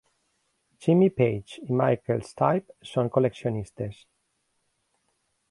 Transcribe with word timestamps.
Jimmy 0.79 1.11
Page 1.19 1.59
i 1.67 1.77
Michael 1.81 2.25
Stipe 2.31 2.79
són 2.93 3.13
col·leccionistes. 3.19 4.01